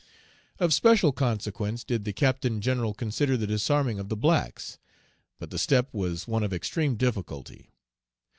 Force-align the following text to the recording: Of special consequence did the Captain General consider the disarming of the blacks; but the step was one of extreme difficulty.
Of 0.59 0.73
special 0.73 1.11
consequence 1.11 1.83
did 1.83 2.05
the 2.05 2.11
Captain 2.11 2.59
General 2.59 2.95
consider 2.95 3.37
the 3.37 3.45
disarming 3.45 3.99
of 3.99 4.09
the 4.09 4.15
blacks; 4.17 4.79
but 5.37 5.51
the 5.51 5.59
step 5.59 5.93
was 5.93 6.27
one 6.27 6.41
of 6.41 6.51
extreme 6.53 6.95
difficulty. 6.95 7.69